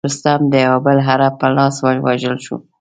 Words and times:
رستم 0.07 0.39
د 0.51 0.53
یوه 0.65 0.79
بل 0.85 0.97
عرب 1.09 1.33
په 1.41 1.47
لاس 1.55 1.75
ووژل 1.79 2.37
شو. 2.45 2.55